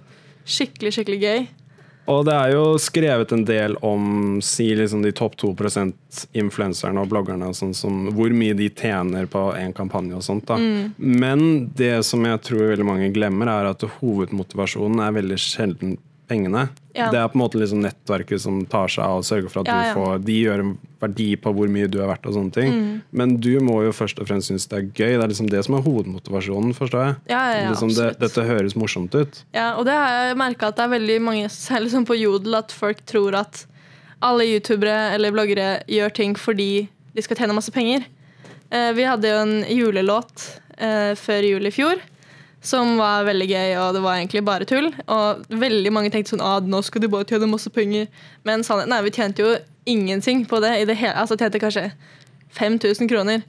[0.44, 1.46] skikkelig, skikkelig gøy.
[2.10, 7.10] Og det er jo skrevet en del om si liksom de topp 2% influenserne og
[7.12, 10.52] bloggerne, og sånt, som, hvor mye de tjener på en kampanje og sånt.
[10.52, 10.92] Mm.
[10.98, 15.96] Men det som jeg tror veldig mange glemmer, er at hovedmotivasjonen er veldig sjelden
[16.28, 16.68] pengene.
[16.94, 17.08] Ja.
[17.10, 19.70] Det er på en måte liksom nettverket som tar seg av og sørger for at
[19.70, 22.54] Ja, du får De gjør en verdi på hvor mye du er verdt og sånne
[22.54, 22.70] ting.
[22.72, 22.94] Mm.
[23.18, 25.16] Men du må jo først og fremst synes det er gøy.
[25.18, 27.18] Det er liksom det som er hovedmotivasjonen, forstår jeg.
[27.34, 29.42] Ja, ja, ja, liksom det, dette høres morsomt ut.
[29.56, 32.56] Ja, og det har jeg merka at det er veldig mange, særlig sånn på Jodel,
[32.62, 33.66] at folk tror at
[34.24, 38.06] alle youtubere eller bloggere gjør ting fordi de skal tjene masse penger.
[38.72, 40.46] Eh, vi hadde jo en julelåt
[40.78, 42.00] eh, før jul i fjor
[42.64, 44.88] som var veldig gøy, og det var egentlig bare tull.
[45.12, 48.08] Og veldig mange tenkte sånn ah, nå skal du bare tjene masse penger.
[48.48, 49.50] Men sannheten er vi tjente jo
[49.90, 50.72] ingenting på det.
[50.80, 51.90] I det hele, altså tjente kanskje
[52.56, 53.44] 5000 kroner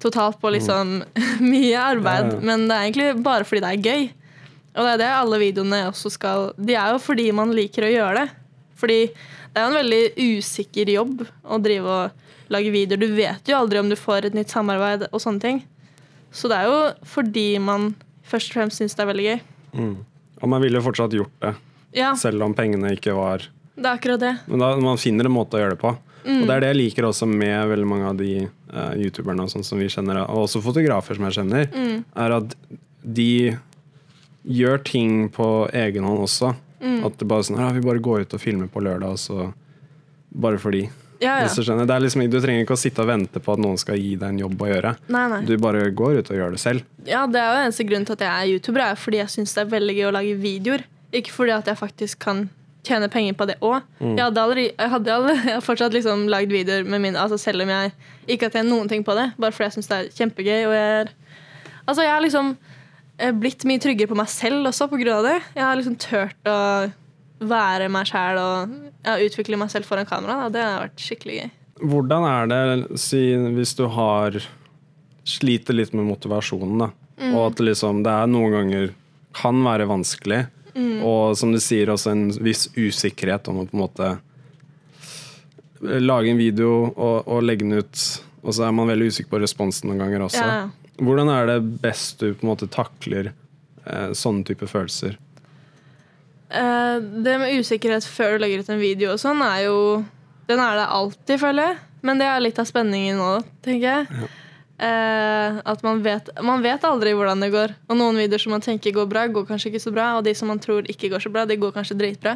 [0.00, 0.98] totalt på liksom
[1.52, 2.36] mye arbeid.
[2.44, 4.10] Men det er egentlig bare fordi det er gøy.
[4.76, 7.94] Og det er det alle videoene også skal De er jo fordi man liker å
[7.94, 8.28] gjøre det.
[8.80, 10.04] Fordi det er jo en veldig
[10.36, 13.00] usikker jobb å drive og lage videoer.
[13.00, 15.64] Du vet jo aldri om du får et nytt samarbeid og sånne ting.
[16.30, 17.90] Så det er jo fordi man
[18.26, 19.40] først og fremst syns det er veldig gøy.
[19.74, 19.96] Mm.
[20.42, 21.54] Og man ville jo fortsatt gjort det,
[21.98, 23.48] Ja, selv om pengene ikke var
[23.80, 24.32] det er akkurat det.
[24.46, 25.94] Men da, man finner en måte å gjøre det på.
[26.26, 26.42] Mm.
[26.42, 28.32] Og det er det jeg liker også med veldig mange av de
[28.74, 32.02] uh, youtuberne og sånn som vi kjenner, og også fotografer som jeg kjenner, Mm.
[32.14, 32.56] er at
[33.00, 33.56] de
[34.44, 36.52] gjør ting på egen hånd også.
[36.80, 36.98] Mm.
[37.06, 39.18] At det bare er sånn ja, Vi bare går ut og filmer på lørdag, og
[39.20, 39.52] så
[40.30, 40.84] Bare fordi.
[41.20, 41.88] Ja, Hvis du skjønner.
[41.90, 44.28] Er liksom, du trenger ikke å sitte og vente på at noen skal gi deg
[44.32, 44.94] en jobb å gjøre.
[45.12, 45.40] Nei, nei.
[45.48, 46.86] Du bare går ut og gjør det selv.
[47.08, 49.52] Ja, det er jo eneste grunnen til at jeg er YouTuber, er fordi jeg syns
[49.56, 50.86] det er veldig gøy å lage videoer.
[51.20, 52.46] Ikke fordi at jeg faktisk kan
[52.86, 53.84] tjene penger på det òg.
[54.00, 54.14] Mm.
[54.14, 57.66] Jeg hadde aldri, jeg hadde aldri jeg fortsatt liksom lagd videoer med min, altså selv
[57.66, 57.92] om jeg
[58.26, 59.30] ikke har tjent noen ting på det.
[59.40, 60.60] Bare fordi jeg syns det er kjempegøy.
[60.70, 61.12] Og jeg er,
[61.84, 62.54] altså jeg har liksom
[63.18, 65.36] eh, blitt mye tryggere på meg selv også på grunn av det.
[65.58, 66.58] Jeg har liksom turt å
[67.40, 68.74] være meg sjæl og
[69.06, 70.42] ja, utvikle meg selv foran kamera.
[70.44, 70.48] Da.
[70.54, 71.50] det har vært skikkelig gøy.
[71.80, 73.20] Hvordan er det si,
[73.56, 74.36] hvis du har
[75.24, 77.34] sliter litt med motivasjonen, da, Mm.
[77.36, 78.90] og at liksom, det er noen ganger
[79.36, 81.02] kan være vanskelig, Mm.
[81.04, 84.06] og som du sier, også en viss usikkerhet om å på en måte
[85.80, 88.04] lage en video og, og legge den ut,
[88.44, 90.44] og så er man veldig usikker på responsen noen ganger også.
[90.44, 90.68] Ja.
[91.00, 93.30] Hvordan er det best du på en måte takler
[93.86, 95.16] eh, sånne type følelser?
[96.50, 100.04] Eh, det med usikkerhet før du legger ut en video og sånn, er jo
[100.50, 101.76] Den er det alltid, føler jeg.
[102.02, 103.32] Men det er litt av spenningen nå,
[103.62, 104.28] tenker jeg.
[104.80, 107.74] Eh, at man vet, man vet aldri hvordan det går.
[107.86, 110.08] Og noen videoer som man tenker går bra, går kanskje ikke så bra.
[110.18, 112.34] Og de som man tror ikke går så bra, de går kanskje dritbra.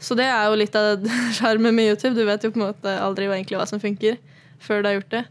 [0.00, 1.04] Så det er jo litt av
[1.36, 2.14] sjarmen med YouTube.
[2.16, 4.16] Du vet jo på en måte aldri egentlig hva som funker
[4.62, 5.24] før du har gjort det.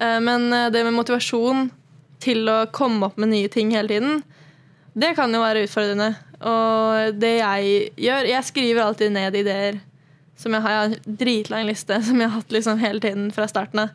[0.00, 1.68] Eh, men eh, det med motivasjon
[2.24, 4.22] til å komme opp med nye ting hele tiden,
[4.94, 6.14] det kan jo være utfordrende.
[6.44, 9.78] Og det jeg gjør Jeg skriver alltid ned ideer
[10.36, 10.70] som jeg har.
[10.74, 13.94] Jeg har en dritlang liste som jeg har hatt liksom hele tiden fra starten av.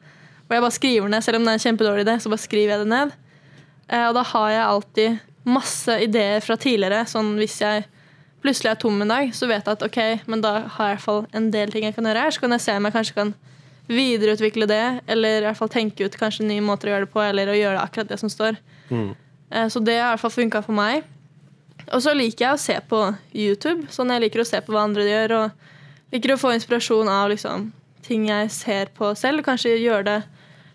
[0.49, 2.71] Og jeg bare skriver ned, selv om det er en kjempedårlig idé, så bare skriver
[2.73, 3.11] jeg det ned.
[3.89, 7.03] Eh, og da har jeg alltid masse ideer fra tidligere.
[7.09, 7.83] Sånn hvis jeg
[8.41, 9.99] plutselig er tom en dag, så vet jeg at ok,
[10.31, 12.33] men da har jeg i hvert fall en del ting jeg kan gjøre her.
[12.33, 13.35] Så kan jeg se om jeg kanskje kan
[13.89, 17.21] videreutvikle det, eller i hvert fall tenke ut kanskje nye måter å gjøre det på,
[17.25, 18.57] eller å gjøre det akkurat det som står.
[18.89, 19.09] Mm.
[19.51, 21.03] Eh, Så det har i hvert fall funka for meg.
[21.93, 22.99] Og så liker jeg å se på
[23.33, 23.87] YouTube.
[23.93, 27.29] Sånn jeg liker å se på hva andre gjør, og liker å få inspirasjon av
[27.31, 27.71] liksom,
[28.05, 29.41] ting jeg ser på selv.
[29.45, 30.17] Kanskje gjøre det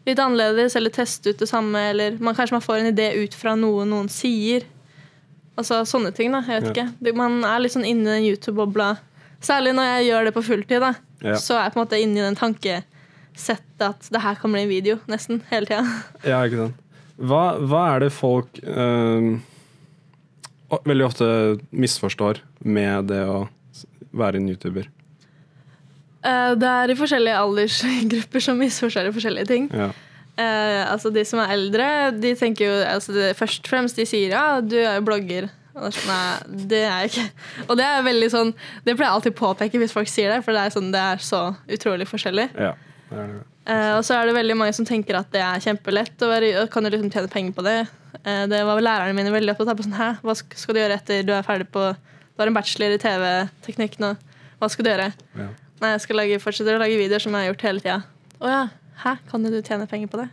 [0.06, 3.34] litt annerledes, eller teste ut det samme, eller man, kanskje man får en idé ut
[3.38, 4.66] fra noe noen sier.
[5.56, 6.42] Altså sånne ting, da.
[6.48, 6.88] Jeg vet Ja.
[6.90, 7.14] ikke.
[7.16, 8.96] Man er litt sånn inni den YouTube-bobla.
[9.44, 10.94] Særlig når jeg gjør det på fulltid, da.
[11.22, 11.36] Ja.
[11.38, 14.68] Så er jeg på en måte inni den tankesettet at det her kan bli en
[14.72, 15.84] video, nesten hele tida.
[16.26, 16.80] Ja, ikke sant.
[17.20, 19.38] Hva, hva er det folk o-
[20.84, 21.26] veldig ofte
[21.70, 23.44] misforstår med det å
[24.14, 24.88] være en YouTuber?
[26.24, 29.68] Eh, Det er i forskjellige aldersgrupper som misforstår forskjellige ting.
[29.74, 29.90] Ja.
[30.36, 34.06] Eh, altså De som er eldre, de tenker jo altså det, Først og fremst de
[34.08, 35.50] sier ja, du er jo blogger.
[35.74, 37.26] Er sånn, Nei, det er jeg ikke.
[37.68, 38.50] Og det er veldig sånn
[38.86, 41.22] Det pleier jeg alltid påpeke hvis folk sier det, for det er, sånn, det er
[41.22, 42.48] så utrolig forskjellig.
[42.58, 42.72] ja.
[43.10, 43.42] Det er det.
[43.64, 46.50] Eh, og så er det veldig mange som tenker at det er kjempelett å være,
[46.62, 47.76] og kan du liksom tjene penger på det.
[48.24, 49.76] Eh, det var lærerne mine veldig opptatt av.
[49.80, 52.54] på sånn, Hæ, hva skal du gjøre etter du er ferdig på Du har en
[52.56, 54.12] bachelor i TV-teknikk nå.
[54.60, 55.12] Hva skal du gjøre?
[55.38, 55.48] Ja.
[55.82, 57.98] Nei, jeg skal lage, fortsette å lage videoer som jeg har gjort hele tida.
[58.40, 58.62] Å ja.
[59.04, 60.28] Hæ, kan du tjene penger på det?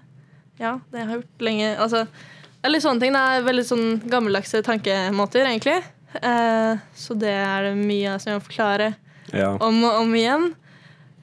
[0.62, 1.70] Ja, det har jeg gjort lenge.
[1.82, 3.14] Altså, det er litt sånne ting.
[3.18, 5.80] Det er veldig sånn gammeldagse tankemåter, egentlig.
[6.22, 8.92] Eh, så det er det mye som jeg må forklare
[9.34, 9.52] Ja.
[9.62, 10.54] om og om igjen.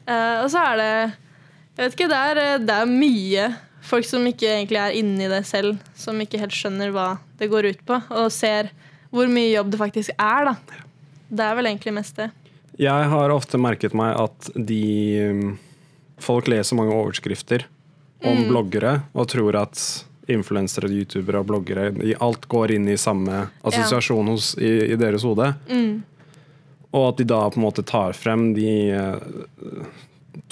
[0.09, 1.15] Eh, og så er det
[1.79, 3.49] Jeg vet ikke, det er, det er mye
[3.89, 7.09] folk som ikke egentlig er inni det selv, som ikke helt skjønner hva
[7.41, 8.71] det går ut på, og ser
[9.15, 10.85] hvor mye jobb det faktisk er, da.
[11.29, 12.29] Det er vel egentlig mest det.
[12.79, 14.85] Jeg har ofte merket meg at de
[15.33, 15.49] um,
[16.19, 17.63] Folk leser mange overskrifter
[18.27, 19.79] om bloggere og tror at
[20.27, 25.23] influensere, youtubere og bloggere i alt går inn i samme assosiasjon hos, i, i deres
[25.23, 25.53] hode.
[25.71, 26.03] Mm.
[26.91, 29.15] Og at de da på en måte tar frem de eh,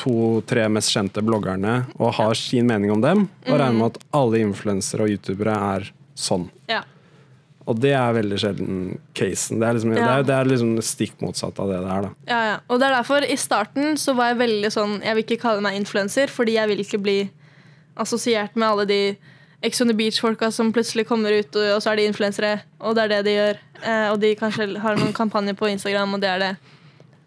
[0.00, 4.42] to-tre mest kjente bloggerne og har sin mening om dem, og regner med at alle
[4.44, 6.48] influensere og youtubere er sånn.
[6.70, 6.82] Ja.
[7.66, 8.82] Og det er veldig sjelden
[9.16, 9.58] casen.
[9.58, 12.04] Det er liksom, det er, det er liksom stikk motsatt av det det er.
[12.04, 12.10] da.
[12.30, 12.58] Ja, ja.
[12.70, 15.64] Og det er derfor i starten så var jeg veldig sånn Jeg vil ikke kalle
[15.64, 17.16] meg influenser, fordi jeg vil ikke bli
[17.98, 19.00] assosiert med alle de
[19.64, 22.94] Ex on the Beach-folka som plutselig kommer ut, og og så er de influensere, og
[22.94, 23.60] det er det de gjør.
[23.82, 26.50] Eh, og de kanskje har noen kampanjer på Instagram, og det er det.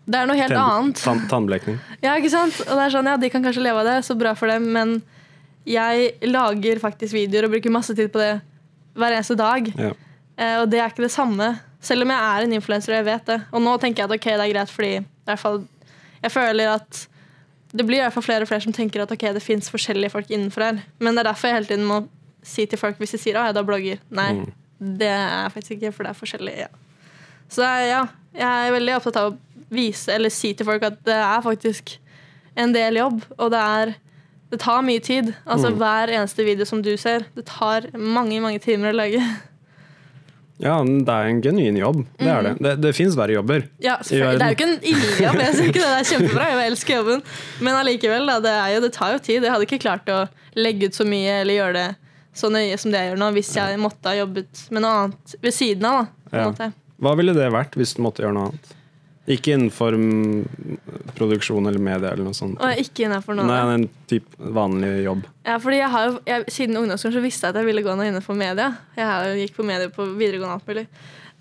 [0.09, 1.01] Det er noe helt Tenn- annet.
[1.05, 1.77] Tann, tannblekning.
[2.05, 2.57] Ja, ikke sant?
[2.65, 4.65] Og det er sånn, ja, De kan kanskje leve av det, så bra for dem,
[4.73, 4.95] men
[5.69, 8.31] jeg lager faktisk videoer og bruker masse tid på det
[8.97, 9.67] hver eneste dag.
[9.77, 9.91] Ja.
[10.39, 11.51] Eh, og det er ikke det samme.
[11.83, 13.37] Selv om jeg er en influenser og jeg vet det.
[13.53, 14.93] Og nå tenker jeg at ok, det er greit, fordi
[15.29, 15.59] hvert fall,
[16.23, 17.03] jeg føler at
[17.69, 20.09] det blir i hvert fall flere og flere som tenker at ok, det fins forskjellige
[20.15, 20.79] folk innenfor her.
[20.99, 21.99] Men det er derfor jeg hele tiden må
[22.41, 24.01] si til folk hvis de sier at jeg da blogger.
[24.09, 24.47] Nei, Mm.
[24.97, 26.55] det er jeg faktisk ikke, for det er forskjellig.
[26.63, 26.67] Ja.
[27.51, 28.01] Så ja,
[28.33, 29.37] jeg er veldig opptatt av å
[29.73, 31.97] vise eller si til folk at det er faktisk
[32.59, 33.95] en del jobb, og det er
[34.49, 35.27] det tar mye tid.
[35.45, 35.77] Altså Mm.
[35.77, 39.21] Hver eneste video som du ser, det tar mange mange timer å lage.
[40.59, 42.01] Ja, men det er en genuin jobb.
[42.19, 42.53] Det er det.
[42.59, 43.63] Det, det fins verre jobber.
[43.79, 43.95] Ja.
[44.03, 45.85] Det er jo ikke en illejobb, jeg ikke det.
[45.85, 47.21] Det er kjempebra, jeg elsker jobben.
[47.63, 49.45] Men allikevel, da, det, jo, det tar jo tid.
[49.45, 50.19] Jeg hadde ikke klart å
[50.59, 51.87] legge ut så mye eller gjøre det
[52.39, 55.37] så nøye som det jeg gjør nå, hvis jeg måtte ha jobbet med noe annet
[55.45, 56.11] ved siden av.
[56.33, 56.69] da, Ja.
[56.99, 58.75] Hva ville det vært hvis du måtte gjøre noe annet?
[59.29, 60.79] Ikke innenfor mm,
[61.17, 62.57] produksjon eller media eller noe sånt.
[62.57, 63.45] Og ikke innenfor noe.
[63.45, 64.25] Nei, en typ
[64.57, 65.27] vanlig jobb.
[65.45, 67.93] Ja, fordi jeg har jo, jeg, Siden ungdomsskolen så visste jeg at jeg ville gå
[67.97, 68.71] noe innenfor media.
[68.97, 70.87] Jeg har gikk på media på videregående alt mulig.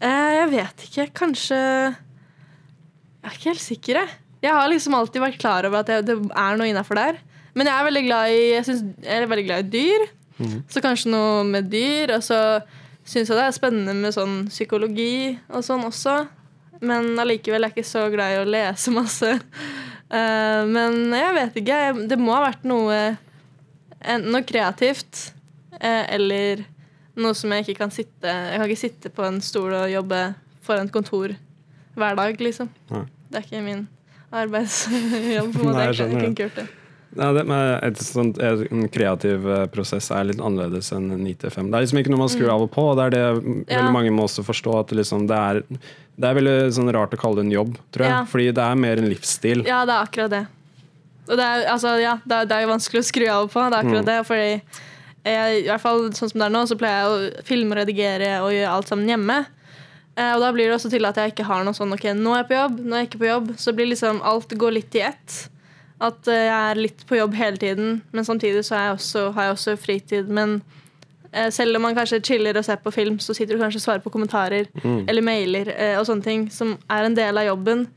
[0.05, 1.09] Eh, jeg vet ikke.
[1.25, 4.19] Kanskje Jeg er ikke helt sikker, jeg.
[4.45, 7.19] Jeg har liksom alltid vært klar over at jeg, det er noe innafor der.
[7.59, 10.07] Men jeg er veldig glad i Jeg, synes, jeg er veldig glad i dyr.
[10.71, 12.13] Så kanskje noe med dyr.
[12.15, 12.61] Og så
[13.09, 16.21] syns jeg det er spennende med sånn psykologi og sånn også.
[16.81, 19.33] Men allikevel er jeg ikke så glad i å lese masse.
[20.09, 21.79] Eh, men jeg vet ikke.
[22.11, 22.99] Det må ha vært noe
[23.99, 25.33] Enten noe kreativt
[25.81, 26.61] eh, eller
[27.19, 30.21] noe som jeg ikke kan sitte Jeg kan ikke sitte på en stol og jobbe
[30.63, 31.35] foran et kontor
[31.99, 32.69] hver dag, liksom.
[32.95, 33.01] Nei.
[33.27, 33.81] Det er ikke min
[34.31, 35.49] arbeidsjobb.
[35.51, 35.73] på en måte.
[35.75, 36.67] Nei, jeg Jeg, skjønner kunne ikke gjort det.
[37.17, 41.71] Ja, det med sånt, en kreativ eh, prosess er litt annerledes enn 9 til 5.
[41.71, 42.85] Det er liksom ikke noe man skrur av og på.
[42.91, 43.79] og Det er det mm, Ja.
[43.79, 44.75] veldig mange må også forstå.
[44.83, 45.63] At det, liksom, det, er,
[46.21, 48.13] det er veldig sånn rart å kalle det en jobb, tror jeg.
[48.13, 48.21] Ja.
[48.29, 49.65] Fordi det er mer en livsstil.
[49.67, 50.45] Ja, det er akkurat det.
[51.29, 53.65] Og det er, altså, ja, det er, det er vanskelig å skru av og på.
[53.65, 54.49] Det er akkurat det, fordi
[55.29, 57.09] jeg, i hvert fall sånn som det er nå, så pleier jeg
[57.41, 59.43] å filme og redigere og gjøre alt sammen hjemme.
[60.19, 62.33] Eh, og da blir det også til at jeg ikke har noe sånn ok, nå
[62.35, 63.53] er jeg på jobb, nå er jeg ikke på jobb.
[63.61, 65.37] Så blir liksom alt går litt i ett.
[65.99, 69.49] At eh, jeg er litt på jobb hele tiden, men samtidig så jeg også, har
[69.49, 70.29] jeg også fritid.
[70.31, 70.61] Men
[71.33, 73.87] eh, selv om man kanskje chiller og ser på film, så sitter du kanskje og
[73.87, 77.89] svarer på kommentarer eller mailer eh, og sånne ting, som er en del av jobben.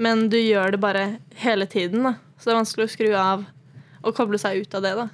[0.00, 1.06] Men du gjør det bare
[1.42, 2.14] hele tiden, da.
[2.38, 3.42] Så det er vanskelig å skru av
[4.00, 5.08] og koble seg ut av det, da.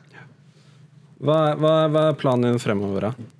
[1.16, 3.32] Hva, hva, hva er planen din fremover, da?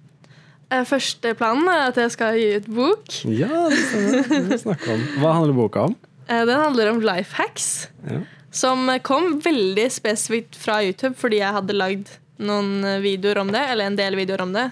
[0.89, 3.19] Første planen er at jeg skal gi ut bok.
[3.31, 4.25] Ja, det.
[4.27, 5.05] Det vi snakke om.
[5.23, 5.95] Hva handler boka om?
[6.27, 7.69] Den handler om life hacks.
[8.09, 8.25] Ja.
[8.57, 13.63] Som kom veldig spesifikt fra YouTube fordi jeg hadde lagd noen eh, videoer om det,
[13.73, 14.67] eller en del videoer om det.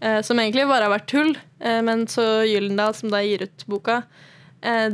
[0.00, 1.32] eh, Som egentlig bare har vært tull.
[1.60, 4.02] Eh, Men så Gyllendal, som da gir ut boka,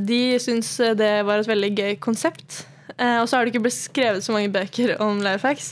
[0.04, 0.68] de syns
[0.98, 2.64] det var et veldig gøy konsept.
[2.98, 5.70] Og så har det ikke blitt skrevet så mange bøker om life hacks.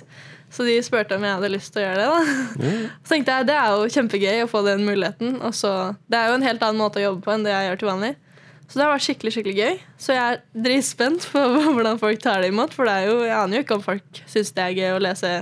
[0.51, 2.07] Så de spurte om jeg hadde lyst til å gjøre det.
[2.15, 2.71] da.
[3.05, 5.37] Så tenkte jeg det er jo kjempegøy å få den muligheten.
[5.45, 5.73] Og så,
[6.09, 7.91] det er jo en helt annen måte å jobbe på enn det jeg gjør til
[7.91, 8.13] vanlig.
[8.71, 9.79] Så det har vært skikkelig skikkelig gøy.
[9.99, 11.41] Så jeg er dritspent på
[11.75, 12.75] hvordan folk tar det imot.
[12.77, 15.01] For det er jo, jeg aner jo ikke om folk syns det er gøy å
[15.03, 15.33] lese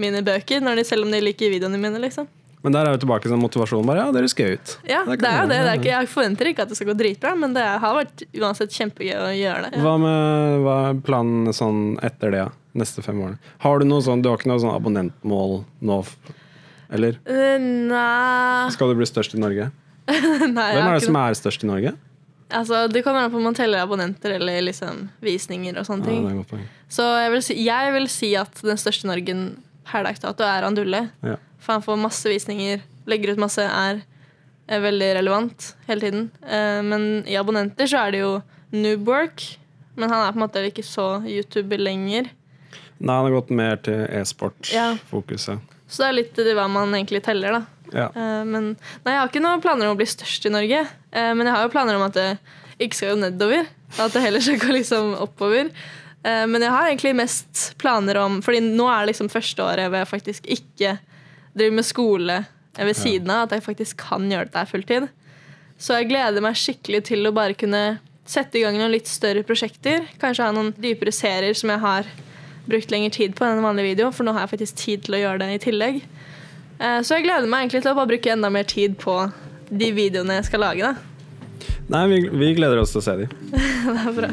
[0.00, 1.98] mine bøker, de, selv om de liker videoene mine.
[2.02, 2.28] liksom.
[2.60, 3.88] Men der er jo tilbake til den motivasjonen.
[3.88, 4.74] Bare, ja, dere skal ut.
[4.84, 5.56] Ja, Det det, er jo det.
[5.64, 8.24] det er ikke, jeg forventer ikke at det skal gå dritbra, men det har vært
[8.36, 9.70] uansett kjempegøy å gjøre det.
[9.78, 9.84] Ja.
[9.86, 12.44] Hva med hva er planen sånn etter det?
[12.76, 13.40] Neste fem årene?
[13.64, 15.56] Har du noe sånn, du har ikke noe sånn abonnentmål
[15.88, 15.96] nå?
[16.92, 17.16] Eller?
[17.24, 17.56] Uh,
[17.88, 19.70] nei, Skal du bli størst i Norge?
[20.10, 21.96] nei Hvem er det ikke som er størst i Norge?
[22.52, 26.10] Altså, Det kommer an på om man teller abonnenter eller liksom visninger og sånne Ja,
[26.10, 26.22] ting.
[26.24, 26.68] det er et godt poeng.
[26.90, 30.46] Så jeg vil, si, jeg vil si at den største Norgen Norge per dags dato
[30.46, 31.08] er Andulle.
[31.26, 31.36] Ja.
[31.60, 34.02] For han får masse visninger, legger ut masse, er,
[34.70, 36.28] er veldig relevant hele tiden.
[36.46, 38.36] Eh, men i abonnenter så er det jo
[38.70, 39.42] Noobwork.
[39.98, 42.30] Men han er på en måte ikke så YouTuber lenger.
[43.00, 45.58] Nei, han har gått mer til e-sport-fokuset.
[45.90, 47.62] Så det er litt det hva man egentlig teller, da.
[47.92, 48.08] Ja.
[48.14, 48.74] Eh, men
[49.04, 50.84] nei, jeg har ikke noen planer om å bli størst i Norge.
[51.10, 52.28] Eh, men jeg har jo planer om at det
[52.80, 53.68] ikke skal gå nedover.
[53.98, 55.72] At det heller skal gå liksom oppover.
[56.22, 59.88] Eh, men jeg har egentlig mest planer om Fordi nå er det liksom første året
[59.88, 60.98] hvor jeg faktisk ikke
[61.56, 62.36] driver med skole
[62.76, 63.48] ved siden av.
[63.48, 65.10] At jeg faktisk kan gjøre dette fulltid.
[65.80, 68.00] Så jeg gleder meg skikkelig til å bare kunne
[68.30, 70.04] sette i gang noen litt større prosjekter.
[70.20, 72.10] Kanskje ha noen dypere serier som jeg har
[72.70, 74.10] brukt lengre tid på enn en vanlig video.
[74.14, 76.02] For nå har jeg faktisk tid til å gjøre det i tillegg.
[76.80, 79.16] Eh, Så jeg gleder meg egentlig til å bare bruke enda mer tid på
[79.70, 80.80] de videoene jeg skal lage.
[80.92, 80.94] da.
[81.90, 83.30] Nei, vi, vi gleder oss til å se de.
[83.90, 84.30] Det er bra.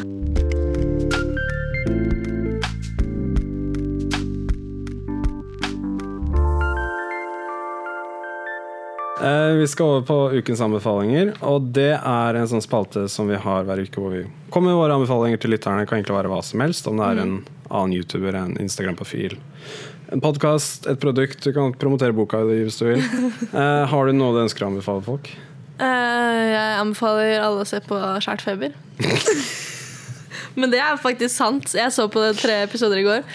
[9.21, 13.39] Eh, vi skal over på ukens anbefalinger, og det er en sånn spalte som vi
[13.41, 14.19] har hver uke hvor vi
[14.53, 15.81] kommer med våre anbefalinger til lytterne.
[15.81, 17.33] Det kan egentlig være hva som helst, om det er en
[17.67, 19.33] annen YouTuber, en Instagram-profil,
[20.13, 21.41] en podkast, et produkt.
[21.43, 23.03] Du kan promotere boka di hvis du vil.
[23.57, 25.29] Eh, har du noe du ønsker å anbefale folk?
[25.77, 28.75] Uh, Jeg anbefaler alle å se på Skjært feber.
[30.57, 31.73] Men det er faktisk sant.
[31.77, 33.25] Jeg så på det tre episoder i går,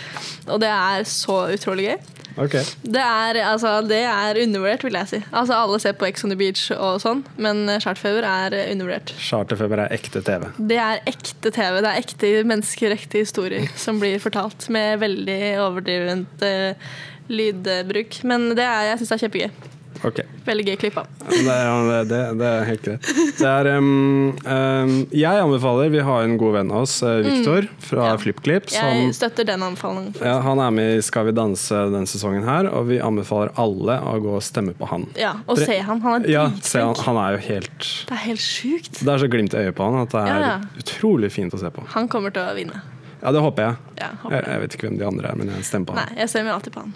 [0.48, 1.98] og det er så utrolig gøy.
[2.40, 2.56] Ok.
[2.82, 5.20] Det er, altså, det er undervurdert, vil jeg si.
[5.30, 9.14] Altså, alle ser på Ex on the Beach og sånn, men charterfeber er undervurdert.
[9.20, 10.48] Charterfeber er ekte TV.
[10.58, 11.80] Det er ekte TV.
[11.82, 16.94] Det er ekte mennesker, ekte historier som blir fortalt med veldig overdrivent uh,
[17.32, 18.22] lydbruk.
[18.28, 19.70] Men det er, jeg syns det er kjempegøy.
[20.04, 20.18] Ok.
[20.46, 21.06] Veldig gøy klipp av.
[21.30, 23.06] Det ja, det, det er helt greit.
[23.38, 27.68] Det er, um, um, jeg anbefaler Vi har en god venn av oss, uh, Viktor
[27.86, 28.16] fra Ja.
[28.18, 28.66] FlippKlipp.
[28.74, 30.16] Jeg støtter den anbefalingen.
[30.18, 34.00] ja, han er med i Skal vi danse denne sesongen her, og vi anbefaler alle
[34.02, 35.06] å gå og stemme på han.
[35.18, 36.00] Ja, og Pre se han.
[36.02, 39.04] Han er Ja, se, han, han er jo helt Det er helt sjukt.
[39.04, 40.58] Det er så glimt i øyet på han at det er Ja, ja.
[40.82, 41.86] utrolig fint å se på.
[41.94, 42.82] Han kommer til å vinne.
[43.22, 43.76] Ja, det håper jeg.
[44.00, 44.50] Ja, Jeg, håper det.
[44.50, 46.08] jeg vet ikke hvem de andre er, men jeg stemmer på han.
[46.10, 46.94] Nei, jeg stemmer alltid på han.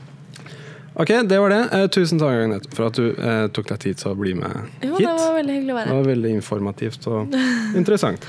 [0.96, 1.59] Ok, det var det.
[1.76, 4.54] Eh, tusen takk Agnete, for at du eh, tok deg tid til å bli med
[4.80, 5.04] Jo, hit.
[5.04, 5.98] det var veldig hyggelig å være her.
[5.98, 7.37] var veldig informativt og
[7.82, 8.24] interessant.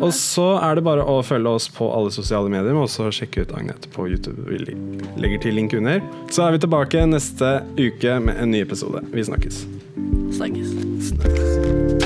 [0.00, 3.44] Og så er det bare å følge oss på alle sosiale medier, men også sjekke
[3.44, 4.48] ut Agnete på YouTube.
[4.48, 4.62] Vi
[5.20, 6.00] legger til link under.
[6.32, 9.04] Så er vi tilbake neste uke med en ny episode.
[9.12, 9.64] Vi snakkes.
[10.40, 10.72] Snakkes.
[11.12, 12.05] snakkes.